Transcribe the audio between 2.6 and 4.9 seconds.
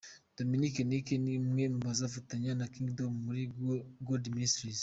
Kingdom of God Ministries.